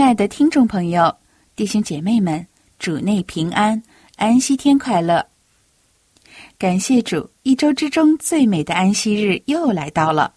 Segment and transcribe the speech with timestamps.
[0.00, 1.14] 亲爱的听众朋友、
[1.54, 2.46] 弟兄姐妹们，
[2.78, 3.82] 主内平安，
[4.16, 5.22] 安息天快乐！
[6.56, 10.32] 感谢主，一周之中最美的安息日又来到了。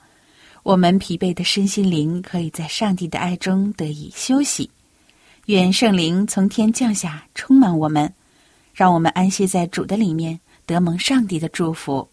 [0.64, 4.70] 我们疲惫的身心灵可以在上帝的爱中得以休息。
[5.46, 8.14] 愿圣灵从天降下，充满我们，
[8.74, 12.06] 让我们安息在主的里面，得蒙上帝的祝福。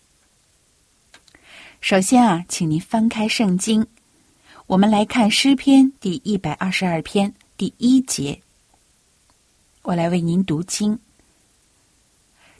[1.81, 3.85] 首先啊，请您翻开圣经。
[4.69, 8.41] 我们来看诗篇第一百二十二篇第一节，
[9.83, 10.99] 我来为您读经。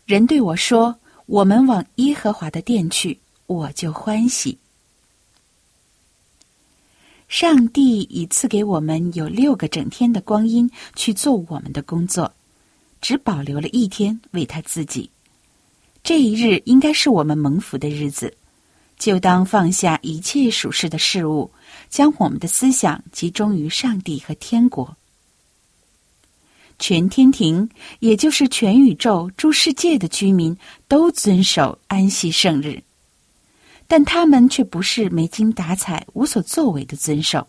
[0.05, 4.59] 人对我说：“我们往耶和华的殿去，我就欢喜。”
[7.29, 12.31] 上帝已赐给我们有六个整天的光阴去做我们的工作，
[13.01, 15.09] 只保留了一天为他自己。
[16.05, 18.37] 这一日应该是我们蒙福的日子。
[19.01, 21.51] 就当放下一切属世的事物，
[21.89, 24.95] 将我们的思想集中于上帝和天国。
[26.79, 27.71] 全天庭，
[28.01, 30.55] 也就是全宇宙诸世界的居民，
[30.87, 32.83] 都遵守安息圣日，
[33.89, 37.49] 但他们却不是没精打采、无所作为的遵守。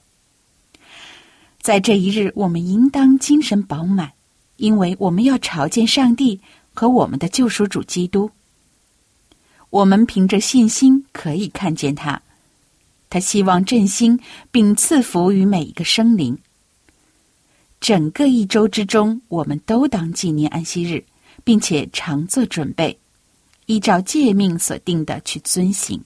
[1.60, 4.14] 在这一日，我们应当精神饱满，
[4.56, 6.40] 因为我们要朝见上帝
[6.74, 8.32] 和我们的救赎主基督。
[9.72, 12.22] 我们凭着信心可以看见他，
[13.10, 14.20] 他希望振兴
[14.52, 16.38] 并赐福于每一个生灵。
[17.80, 21.06] 整个一周之中，我们都当纪念安息日，
[21.46, 23.00] 并且常做准备，
[23.66, 26.04] 依照诫命所定的去遵行。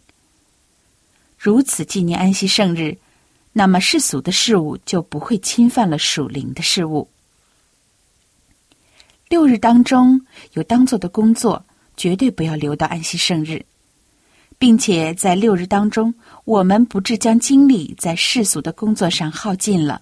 [1.36, 2.96] 如此纪念安息圣日，
[3.52, 7.10] 那么世俗的事物就不会侵犯了属灵的事物。
[9.28, 10.22] 六日当中
[10.54, 11.65] 有当做的工作。
[11.98, 13.66] 绝对不要留到安息圣日，
[14.58, 16.14] 并且在六日当中，
[16.44, 20.02] 我们不致将精力在世俗的工作上耗尽了，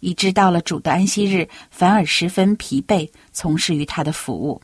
[0.00, 4.60] 以致到了主的安息日，反而十分疲惫，从事于他的服务。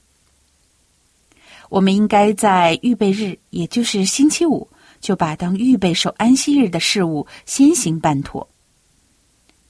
[1.70, 4.68] 我们应该在预备日，也就是星期五，
[5.00, 8.48] 就把当预备受安息日的事物先行办妥。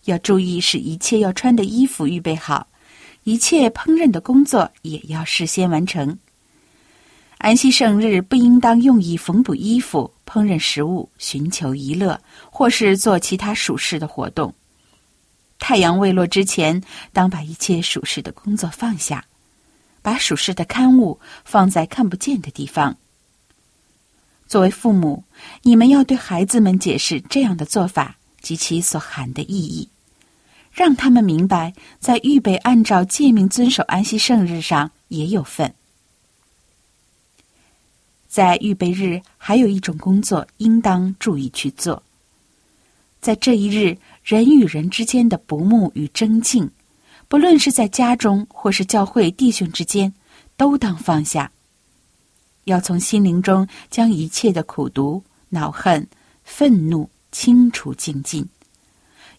[0.04, 2.66] 要注意，使一切要穿的衣服预备好，
[3.22, 6.18] 一切烹饪的工作也要事先完成。
[7.44, 12.18] 安息圣日不应当用以缝补衣服、烹饪食物、寻求娱乐，
[12.50, 14.54] 或是做其他属事的活动。
[15.58, 16.82] 太阳未落之前，
[17.12, 19.26] 当把一切属事的工作放下，
[20.00, 22.96] 把属事的刊物放在看不见的地方。
[24.46, 25.22] 作为父母，
[25.60, 29.86] 你们要对孩子们解释这样的做法及其所含的意义，
[30.72, 35.74] 让他们明白，在预备按照诫命遵守安息圣日上也有份。
[38.34, 42.02] 在预备日，还有一种工作应当注意去做。
[43.20, 46.68] 在这一日，人与人之间的不睦与争竞，
[47.28, 50.12] 不论是在家中或是教会弟兄之间，
[50.56, 51.48] 都当放下。
[52.64, 56.04] 要从心灵中将一切的苦毒、恼恨、
[56.42, 58.44] 愤怒清除净尽。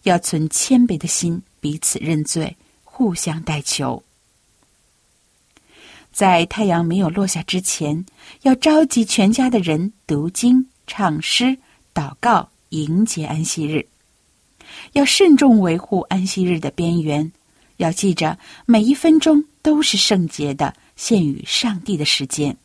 [0.04, 4.02] 要存谦卑的心，彼此认罪，互相代求。
[6.16, 8.06] 在太阳没有落下之前，
[8.40, 11.54] 要召集全家的人读经、唱诗、
[11.92, 13.86] 祷告，迎接安息日。
[14.94, 17.30] 要慎重维护安息日的边缘，
[17.76, 22.56] 要记着每一分钟都是圣洁的，献与上帝的时间。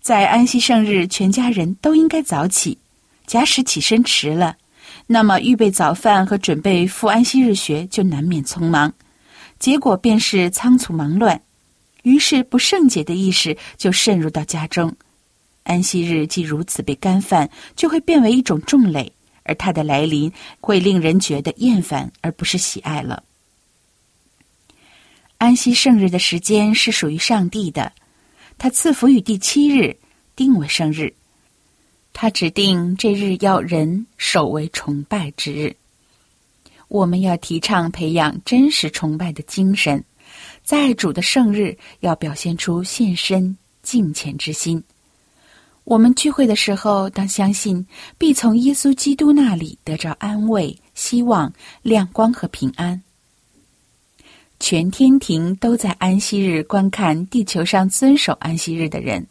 [0.00, 2.78] 在安息圣日，全家人都应该早起。
[3.26, 4.56] 假使起身迟了，
[5.08, 8.92] 那么预备早饭和准备赴安息日学就难免匆忙，
[9.58, 11.40] 结果便是仓促忙乱。
[12.04, 14.94] 于是，不圣洁的意识就渗入到家中。
[15.62, 19.10] 安息日既如此被干犯，就会变为一种重累，
[19.42, 20.30] 而它的来临
[20.60, 23.24] 会令人觉得厌烦，而不是喜爱了。
[25.38, 27.92] 安息圣日的时间是属于上帝的，
[28.58, 29.96] 他赐福于第七日，
[30.36, 31.12] 定为圣日。
[32.12, 35.74] 他指定这日要人守为崇拜之日。
[36.88, 40.04] 我们要提倡培养真实崇拜的精神，
[40.64, 44.82] 在主的圣日要表现出献身敬虔之心。
[45.84, 51.52] 我们聚会的时候，当相信必从耶稣基督那里得着安慰、希望、
[51.82, 53.02] 亮光和平安。
[54.58, 59.26] 全天庭都在安息日观看地球上遵守安息日的人。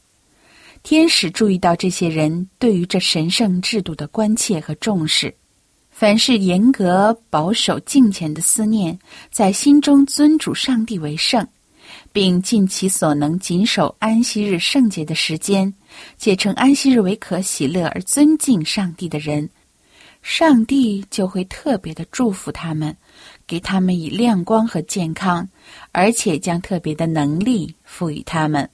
[0.83, 5.33] 天使注意到这些人对于这神圣制度的关切和重视，
[5.93, 8.97] 凡是严格保守敬虔的思念，
[9.31, 11.47] 在心中尊主上帝为圣，
[12.11, 15.71] 并尽其所能谨守安息日圣洁的时间，
[16.17, 19.47] 且称安息日为可喜乐而尊敬上帝的人，
[20.23, 22.97] 上帝就会特别的祝福他们，
[23.45, 25.47] 给他们以亮光和健康，
[25.91, 28.67] 而且将特别的能力赋予他们。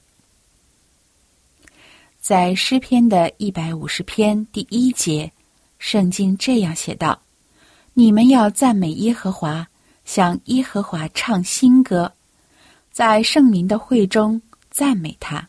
[2.18, 5.30] 在诗篇的一百五十篇第一节，
[5.80, 7.18] 圣经这样写道
[7.94, 9.66] ：“你们要赞美耶和华，
[10.04, 12.12] 向耶和华唱新歌，
[12.92, 14.40] 在圣民的会中
[14.70, 15.48] 赞美他。”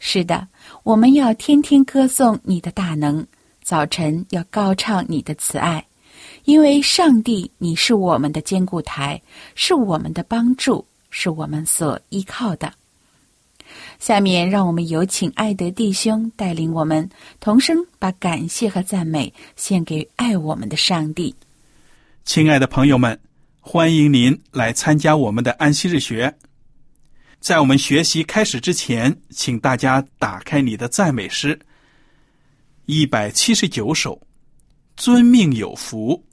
[0.00, 0.48] 是的，
[0.82, 3.24] 我们要天天歌颂你的大能，
[3.62, 5.86] 早晨要高唱你的慈爱，
[6.44, 9.22] 因为上帝，你是我们的坚固台，
[9.54, 12.72] 是我们的帮助，是我们所依靠的。
[13.98, 17.08] 下面，让我们有请爱德弟兄带领我们
[17.38, 21.34] 同声把感谢和赞美献给爱我们的上帝。
[22.24, 23.18] 亲爱的朋友们，
[23.60, 26.34] 欢迎您来参加我们的安息日学。
[27.40, 31.58] 在我们学习开始之前，请大家打开你的赞美诗，
[32.84, 34.20] 一百七十九首，
[34.96, 36.24] 遵命有福。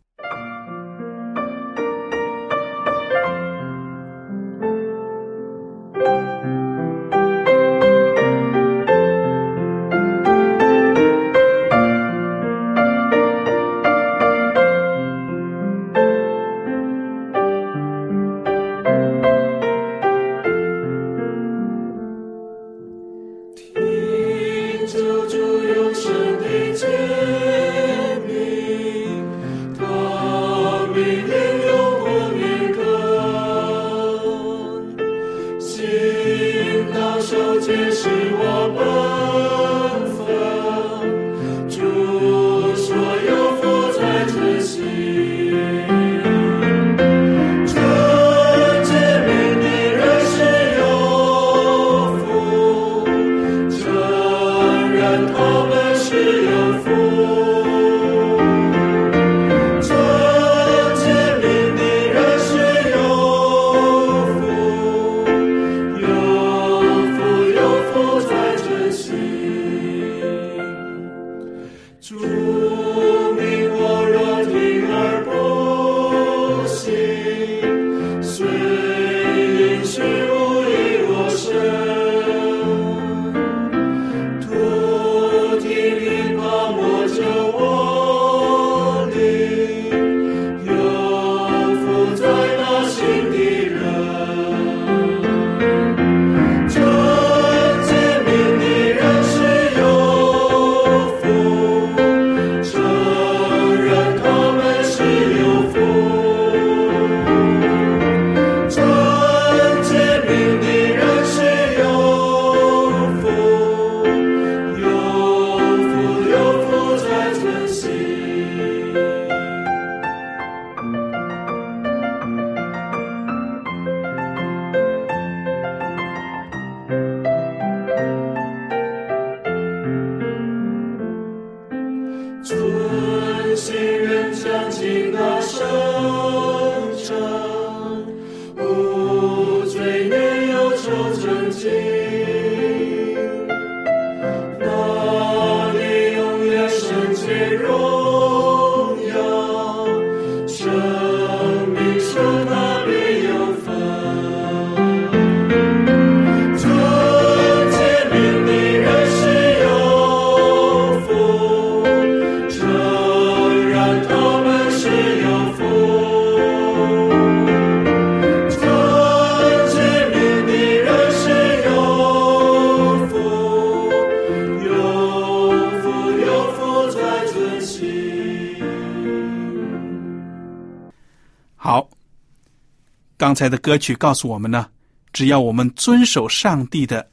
[183.18, 184.68] 刚才的歌曲告诉我们呢，
[185.12, 187.10] 只要我们遵守上帝的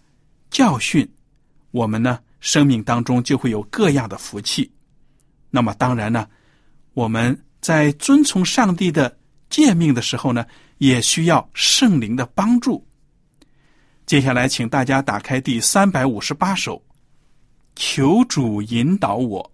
[0.50, 1.08] 教训，
[1.70, 4.70] 我们呢生命当中就会有各样的福气。
[5.50, 6.28] 那么当然呢，
[6.92, 9.16] 我们在遵从上帝的
[9.48, 10.44] 诫命的时候呢，
[10.76, 12.86] 也需要圣灵的帮助。
[14.04, 16.82] 接下来，请大家打开第三百五十八首，
[17.74, 19.53] 求主引导我。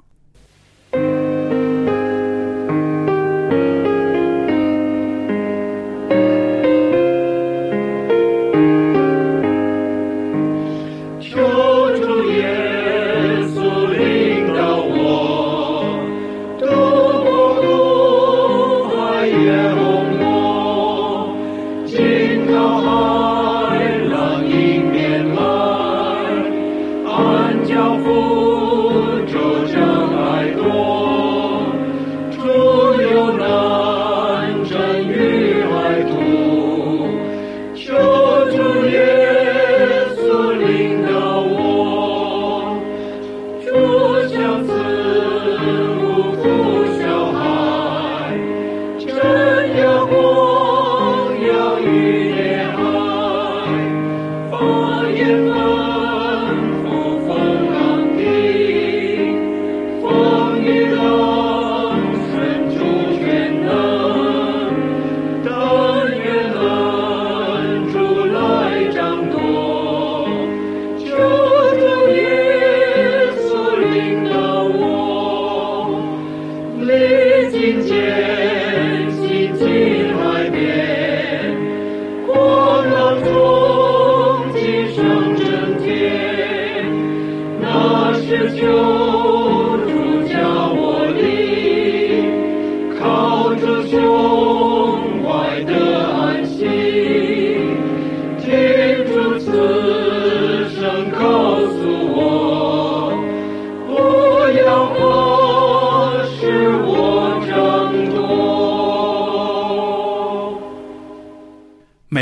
[76.86, 78.29] 历尽艰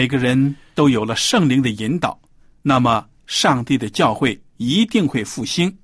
[0.08, 2.18] 每个人都有了圣灵的引导，
[2.62, 5.76] 那么上帝的教会一定会复兴。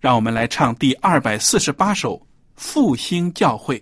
[0.00, 2.16] 让我们来唱第二百四十八首
[2.54, 3.78] 《复兴教会》。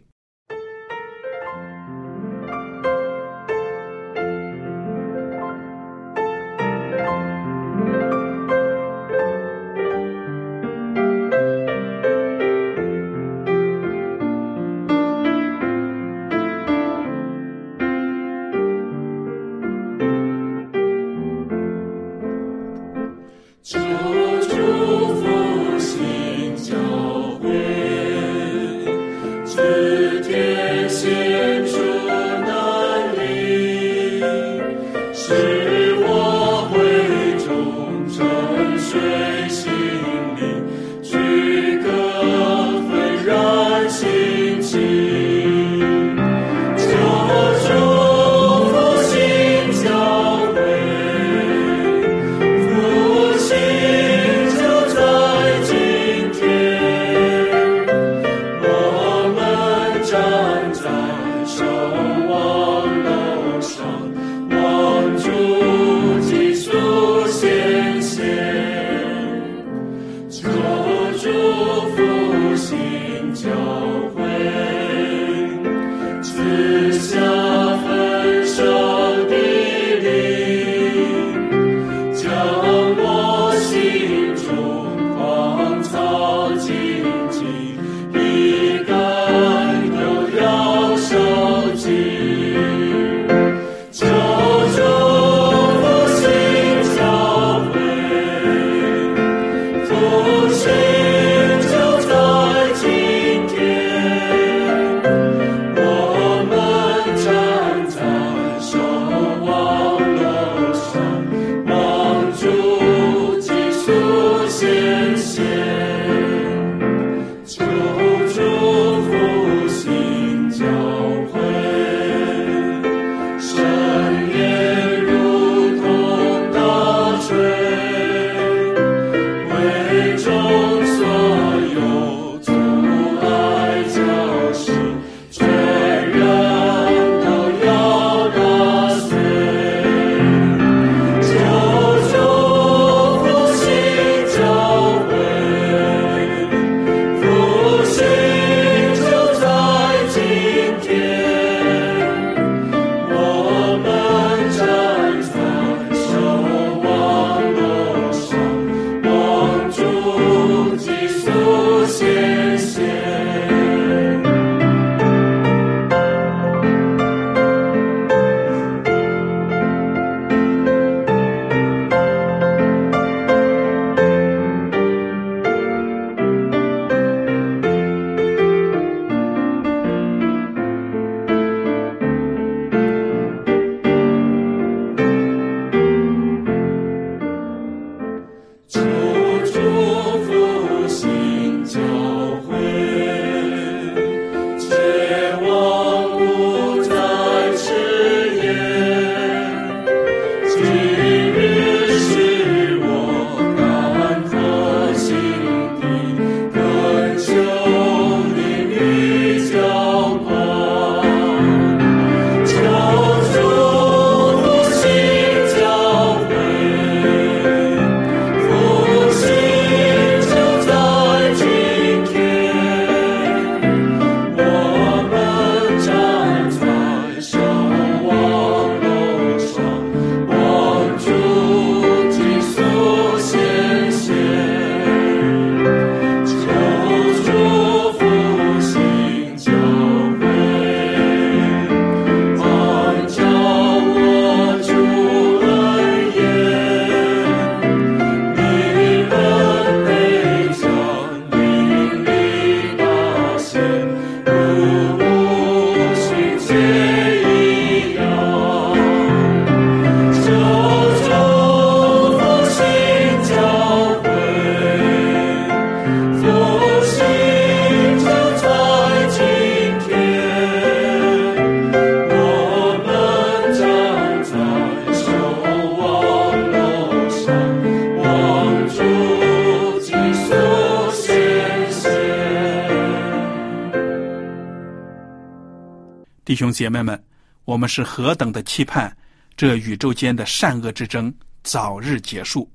[286.24, 287.04] 弟兄姐妹们，
[287.44, 288.96] 我们是何等的期盼
[289.36, 292.50] 这宇宙间的善恶之争早日结束，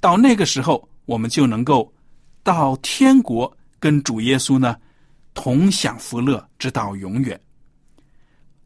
[0.00, 1.92] 到那个时候，我们就能够
[2.42, 4.76] 到天国跟主耶稣呢
[5.32, 7.40] 同享福乐，直到永远。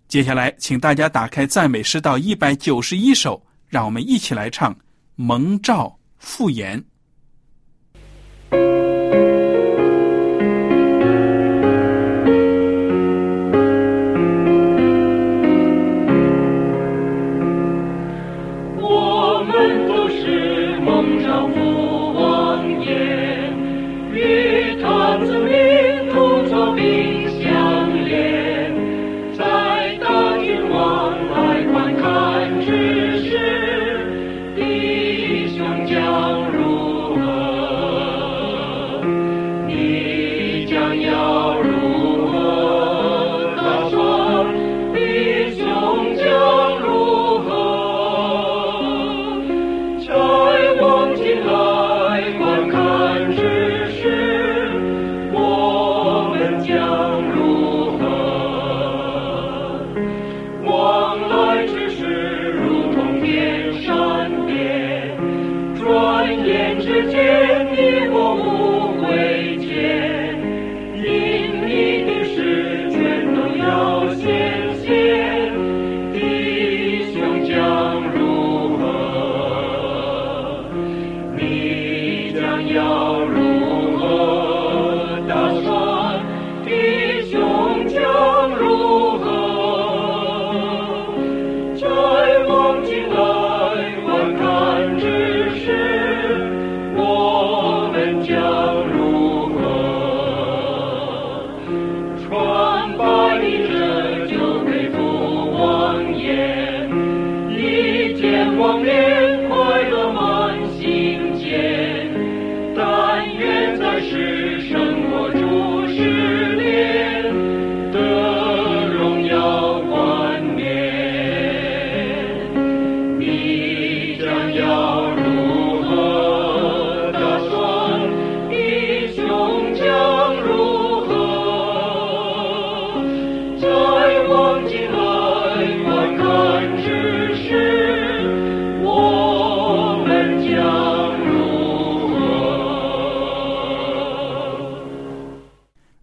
[0.08, 4.74] 接下来，请大家打开赞美诗到一百九十一首，让我们一起来唱
[5.14, 6.80] 《蒙召复言》。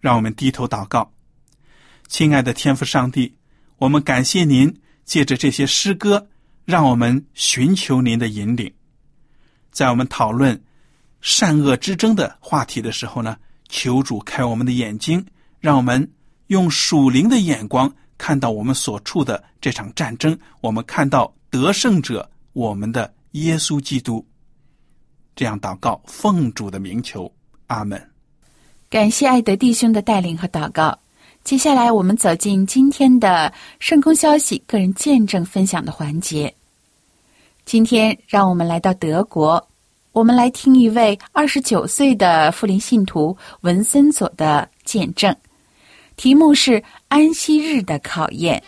[0.06, 1.12] 让我们低头祷告，
[2.08, 3.34] 亲爱的天父上帝，
[3.78, 6.28] 我们感谢您借着这些诗歌，
[6.64, 8.72] 让我们寻求您的引领。
[9.72, 10.64] 在我们讨论
[11.22, 13.36] 善恶之争的话题的时候呢，
[13.68, 15.26] 求主开我们的眼睛，
[15.60, 16.12] 让我们
[16.50, 24.24] 用属灵的眼光看到我们所处的这场战争，我们看到得胜者我们的耶稣基督。
[25.36, 27.34] 这样祷告，奉主的名求，
[27.66, 28.15] 阿门。
[28.96, 30.98] 感谢爱德弟兄的带领和祷告。
[31.44, 36.56] 接下来，我们走进今天的圣空消息个人见证分享的环节。
[37.66, 39.62] 今天，让我们来到德国，
[40.14, 45.36] 我们来听一位二十九岁的富林信徒文森佐的见证，
[46.16, 48.64] 题目是“安息日的考验”。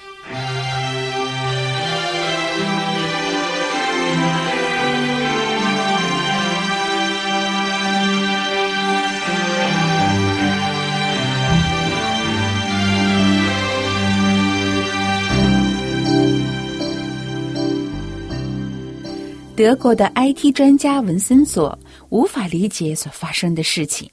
[19.57, 24.07] 德国的 IT 专家文森佐无法理解所发生的事情。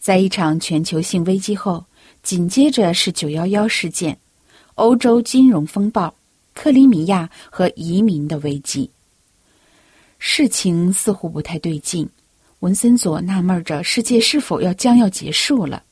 [0.00, 1.84] 在一场全球性危机后，
[2.22, 4.16] 紧接着是911事件、
[4.76, 6.14] 欧洲金融风暴、
[6.54, 8.88] 克里米亚和移民的危机。
[10.20, 12.08] 事情似乎不太对劲，
[12.60, 15.82] 文森佐纳闷着世界是否要将要结束了。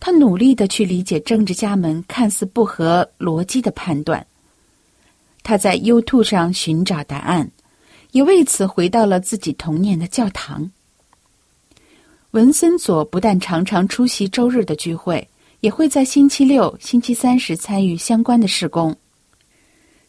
[0.00, 4.26] 他努力的去理解政治家们看似不合逻辑的判断。
[5.42, 7.50] 他在 YouTube 上寻找答案，
[8.12, 10.70] 也为此回到了自己童年的教堂。
[12.32, 15.26] 文森佐不但常常出席周日的聚会，
[15.60, 18.96] 也会在星期六、星期三时参与相关的事工。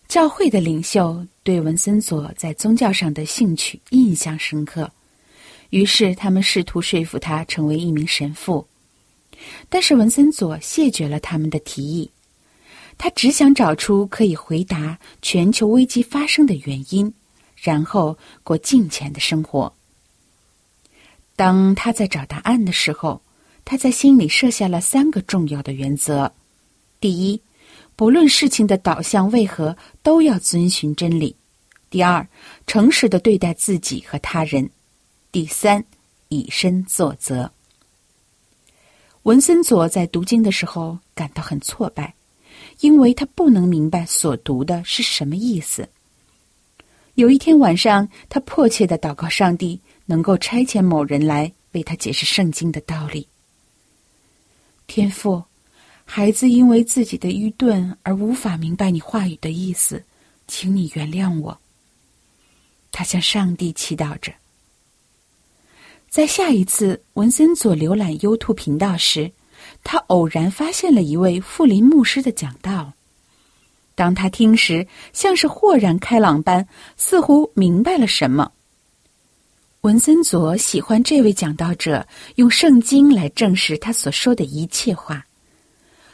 [0.08, 4.92] 教会的领袖对文森佐在宗教上的兴趣印象深刻，
[5.70, 8.68] 于是他们试图说服他成为一名神父，
[9.70, 12.12] 但是文森佐谢绝了他们的提议。
[13.04, 17.12] 他只想找出可以回答全球危机发生的原因，
[17.56, 19.74] 然后过敬虔的生活。
[21.36, 23.20] 当他在找答案的时候，
[23.66, 26.32] 他在心里设下了三个重要的原则：
[27.00, 27.42] 第一，
[27.96, 31.34] 不论事情的导向为何，都要遵循真理；
[31.90, 32.28] 第二，
[32.68, 34.64] 诚实的对待自己和他人；
[35.32, 35.84] 第三，
[36.28, 37.52] 以身作则。
[39.24, 42.14] 文森佐在读经的时候感到很挫败，
[42.82, 45.88] 因为他不能明白所读的是什么意思。
[47.16, 53.28] 有一天晚上，他迫切的祷告上帝能够差遣某人来为他解释圣经的道理。
[54.88, 55.44] 天父，
[56.06, 60.04] 孩子因为自己的愚钝而无法明白你话语的意思，
[60.48, 61.58] 请你原谅我。
[62.92, 64.34] 他向上帝祈祷着。
[66.10, 69.32] 在下一次文森佐浏览 YouTube 频道时，
[69.84, 72.94] 他偶然发现了一位富林牧师的讲道。
[73.94, 76.66] 当他听时，像是豁然开朗般，
[76.98, 78.52] 似乎明白了什么。
[79.82, 85.26] 文森佐喜欢这位讲道者用圣经来证实他所说的一切话。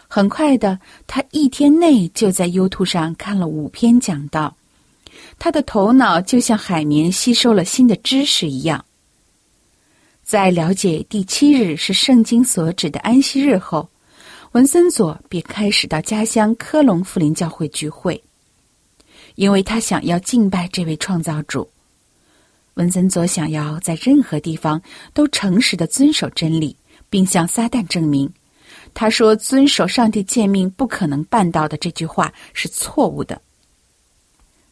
[0.07, 4.55] 很快的，他一天内就在 YouTube 上看了五篇讲道，
[5.37, 8.83] 他的头脑就像海绵吸收了新的知识一样。
[10.27, 13.89] 在了解第七日是圣经所指的安息日后，
[14.51, 18.21] 文森佐便开始到家乡科隆福林教会聚会，
[19.35, 21.65] 因为他想要敬拜这位创造主。
[22.73, 24.81] 文森佐想要在任何地方
[25.13, 26.75] 都诚实的遵守真理，
[27.09, 28.29] 并向撒旦证明，
[28.93, 33.41] 他说遵守上帝诫命不可能办到的这句话是错误的。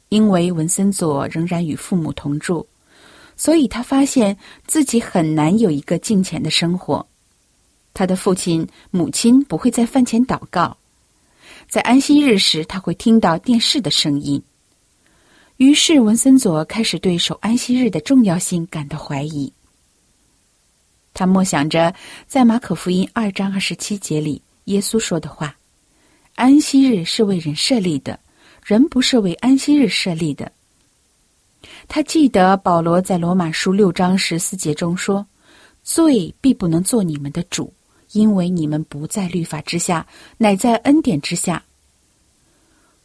[0.10, 2.68] 因为文森佐仍然与父母同住。
[3.38, 7.06] 所以他发现自己很难有一个敬虔的生活。
[7.94, 10.78] 他的父亲、母亲不会在饭前祷告，
[11.70, 14.42] 在安息日时他会听到电视的声音。
[15.58, 19.52] 于是文森佐开始对守安息日的重要性感到怀疑。
[21.14, 21.96] 他默想着
[22.28, 25.56] 在马可福音二章二十七节里耶稣说的话
[26.36, 28.20] ：“安息日是为人设立的，
[28.66, 30.52] 人不是为安息日设立的。”
[31.88, 35.26] 他记得保罗在罗马书六章十四节中说
[35.84, 37.72] ：“罪必不能做你们的主，
[38.12, 40.06] 因为你们不在律法之下，
[40.38, 41.64] 乃在恩典之下。”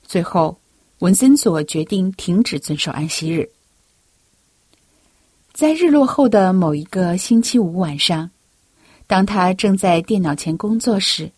[0.02, 0.58] 最后，
[0.98, 3.48] 文森佐决定停止遵守安息日。
[5.52, 8.28] 在日落后的某一个星期五晚上，
[9.06, 11.30] 当他正在电脑前工作时，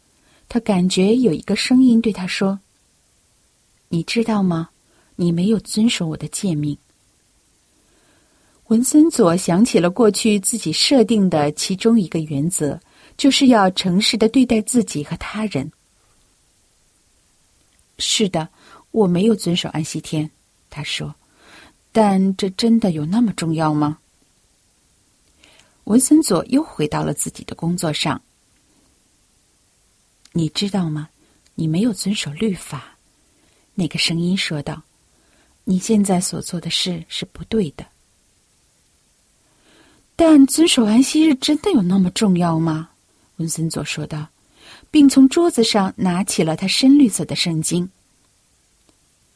[0.48, 2.59] 他感觉有一个声音对他说
[3.90, 4.70] ：“你知道吗？
[5.16, 6.78] 你没有遵守我的诫命。”
[8.72, 12.80] 文森佐想起了过去自己设定的其中一个原则，
[13.18, 15.70] 就是要诚实的对待自己和他人。
[17.98, 18.48] 是的，
[18.90, 20.30] 我没有遵守安息天，
[20.70, 21.14] 他说，
[21.92, 23.98] 但这真的有那么重要吗？
[25.85, 28.22] 文森佐又回到了自己的工作上。
[30.32, 31.11] 你知道吗？
[31.56, 32.96] 你没有遵守律法，
[33.74, 34.82] 那个声音说道。
[35.64, 37.91] 你现在所做的事是不对的。
[40.24, 42.90] 但遵守安息日真的有那么重要吗？
[43.38, 44.28] 文森佐说道，
[44.88, 47.90] 并从桌子上拿起了他深绿色的圣经。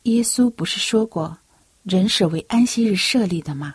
[0.04, 1.36] 耶稣不是说过，
[1.82, 3.74] 人是为安息日设立的吗？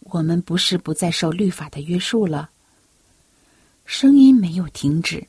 [0.00, 2.50] 我们不是不再受律法的约束了？
[3.86, 5.26] 声音没有停止。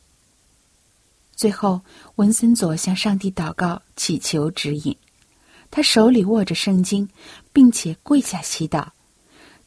[1.38, 1.80] 最后，
[2.16, 4.94] 文森佐向上帝祷告，祈求指引。
[5.72, 7.08] 他手里握着圣经，
[7.54, 8.90] 并且跪下祈祷。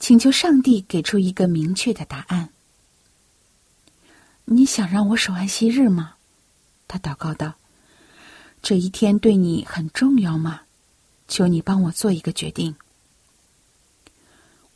[0.00, 2.48] 请求上帝给出一个明确的答案。
[4.46, 6.14] 你想让我守安息日吗？
[6.88, 7.54] 他祷告道
[8.62, 10.62] ：“这一天对你很重要吗？
[11.28, 12.74] 求你帮我做一个决定。”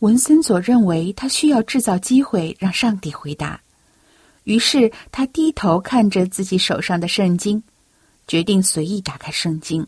[0.01, 3.61] 文森佐认为他需要制造机会让上帝回答，
[4.45, 7.61] 于是他低头看着自己手上的圣经，
[8.29, 9.85] 决定随意打开圣经，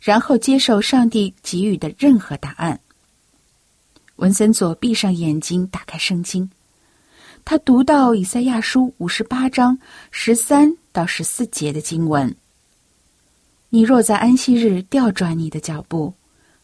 [0.00, 2.80] 然后接受上帝给予的任何答案。
[4.20, 6.50] 文森佐闭上眼睛，打开圣经。
[7.42, 9.78] 他读到以赛亚书五十八章
[10.10, 12.36] 十三到十四节的经文
[13.70, 16.12] ：“你若在安息日调转你的脚步，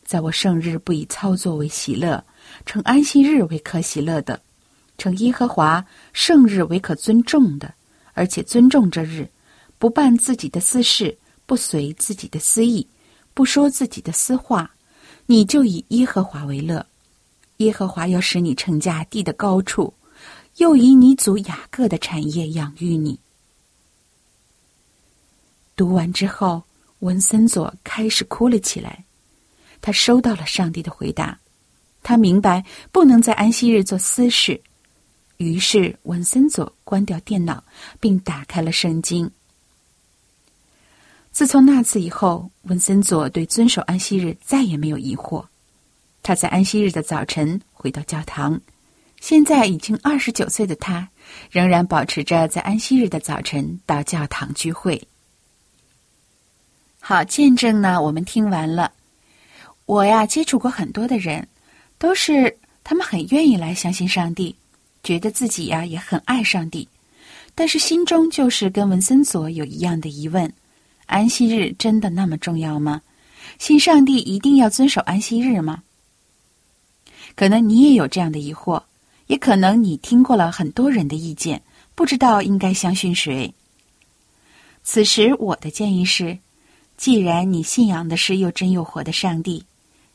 [0.05, 2.23] 在我圣日不以操作为喜乐，
[2.67, 4.39] 称安息日为可喜乐的，
[4.99, 7.73] 称耶和华圣日为可尊重的，
[8.13, 9.27] 而且尊重这日，
[9.79, 11.17] 不办自己的私事，
[11.47, 12.87] 不随自己的私意，
[13.33, 14.71] 不说自己的私话，
[15.25, 16.85] 你就以耶和华为乐。”
[17.59, 19.93] 耶和华要使你成家地的高处，
[20.57, 23.19] 又以你祖雅各的产业养育你。
[25.75, 26.63] 读完之后，
[27.01, 29.05] 文森佐开始哭了起来。
[29.83, 31.39] 他收到了上帝的回答，
[32.03, 34.61] 他明白不能在安息日做私事。
[35.37, 37.63] 于是，文森佐关掉电脑，
[38.01, 39.31] 并打开了圣经。
[41.31, 45.45] 自从那次以后，文森佐对遵守安息日再也没有疑惑。
[46.27, 48.61] 他在安息日的早晨回到教堂。
[49.21, 51.09] 现在已经二十九岁的他，
[51.53, 55.01] 仍然保持着在安息日的早晨到教堂聚会。
[56.99, 58.91] 好，见证呢，我们听完了。
[59.85, 61.47] 我呀，接触过很多的人，
[61.97, 64.57] 都是他们很愿意来相信上帝，
[65.05, 66.89] 觉得自己呀也很爱上帝，
[67.55, 70.53] 但是心中就是跟文森佐有一样的疑问：
[71.07, 73.01] 安息日真的那么重要吗？
[73.61, 75.85] 信上帝一定要遵守安息日吗？
[77.37, 78.83] 可能你也有这样的疑惑，
[79.29, 81.63] 也可能你听过了很多人的意见，
[81.95, 83.55] 不知道应该相信谁。
[84.83, 86.39] 此时，我的建议是：
[86.97, 89.65] 既然你信仰的是又真又活的上帝。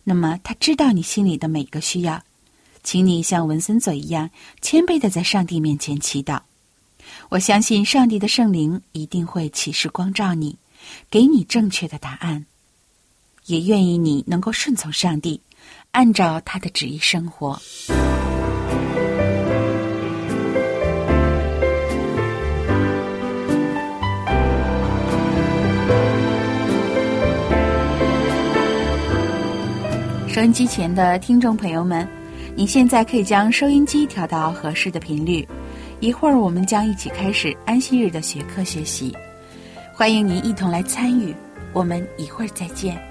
[0.03, 2.23] 那么他知道你心里的每个需要，
[2.83, 6.39] 请你像文森佐一样谦卑的在上帝面前祈祷。
[7.29, 10.57] 我相信上帝的圣灵一定会启示光照你，
[11.11, 12.45] 给你正确的答案。
[13.45, 15.39] 也愿意你能够顺从上帝，
[15.91, 17.59] 按照他的旨意生活。
[30.29, 32.07] 收音机前的听众朋友们，
[32.55, 35.45] 你现在可以将收音机调到合适的频率。
[35.99, 39.13] 一会儿我们将一起开始安息日的学科学习，
[39.93, 41.35] 欢迎您一同来参与。
[41.73, 43.10] 我们一会儿再见。